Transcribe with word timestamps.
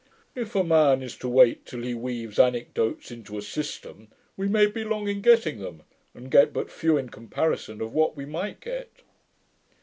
If 0.33 0.55
a 0.55 0.63
man 0.63 1.03
is 1.03 1.15
to 1.17 1.29
wait 1.29 1.63
till 1.63 1.81
he 1.83 1.93
weaves 1.93 2.39
anecdotes 2.39 3.11
into 3.11 3.37
a 3.37 3.41
system, 3.43 4.07
we 4.35 4.47
may 4.47 4.65
be 4.65 4.83
long 4.83 5.07
in 5.07 5.21
getting 5.21 5.59
them, 5.59 5.83
and 6.15 6.31
get 6.31 6.53
but 6.53 6.69
a 6.69 6.71
few, 6.71 6.97
in 6.97 7.09
comparison 7.09 7.81
of 7.81 7.93
what 7.93 8.17
we 8.17 8.25
might 8.25 8.61
get.' 8.61 9.03